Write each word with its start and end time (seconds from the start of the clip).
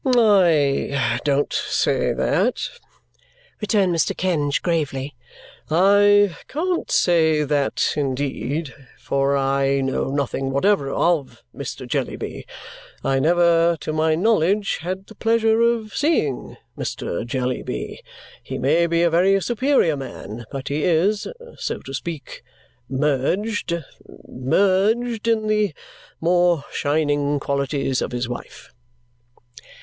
"I 0.03 1.19
don't 1.23 1.53
say 1.53 2.11
that," 2.11 2.69
returned 3.61 3.95
Mr. 3.95 4.17
Kenge 4.17 4.59
gravely. 4.63 5.13
"I 5.69 6.35
can't 6.47 6.89
say 6.89 7.43
that, 7.43 7.93
indeed, 7.95 8.73
for 8.97 9.37
I 9.37 9.79
know 9.81 10.07
nothing 10.09 10.49
whatever 10.49 10.89
OF 10.89 11.43
Mr. 11.55 11.87
Jellyby. 11.87 12.47
I 13.03 13.19
never, 13.19 13.77
to 13.81 13.93
my 13.93 14.15
knowledge, 14.15 14.77
had 14.81 15.05
the 15.05 15.13
pleasure 15.13 15.61
of 15.61 15.95
seeing 15.95 16.57
Mr. 16.75 17.23
Jellyby. 17.23 18.01
He 18.41 18.57
may 18.57 18.87
be 18.87 19.03
a 19.03 19.09
very 19.11 19.39
superior 19.39 19.95
man, 19.97 20.45
but 20.51 20.69
he 20.69 20.83
is, 20.83 21.27
so 21.59 21.77
to 21.77 21.93
speak, 21.93 22.41
merged 22.89 23.75
merged 24.27 25.27
in 25.27 25.45
the 25.45 25.75
more 26.19 26.63
shining 26.71 27.39
qualities 27.39 28.01
of 28.01 28.13
his 28.13 28.27
wife." 28.27 28.73